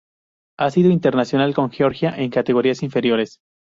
[0.57, 3.37] Ha sido internacional con Georgia en categorías inferiores.